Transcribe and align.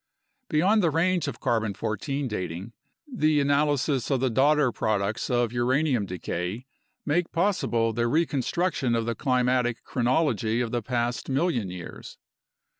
Beyond 0.49 0.81
the 0.81 0.89
range 0.89 1.27
of 1.27 1.37
14 1.37 1.75
C 2.23 2.27
dating, 2.27 2.73
the 3.07 3.39
analysis 3.39 4.09
of 4.09 4.19
the 4.19 4.31
daughter 4.31 4.71
products 4.71 5.29
of 5.29 5.53
uranium 5.53 6.07
decay 6.07 6.65
make 7.05 7.31
possible 7.31 7.93
the 7.93 8.07
reconstruction 8.07 8.95
of 8.95 9.05
the 9.05 9.13
climatic 9.13 9.83
chronology 9.83 10.59
of 10.59 10.71
the 10.71 10.81
past 10.81 11.29
million 11.29 11.69
years. 11.69 12.17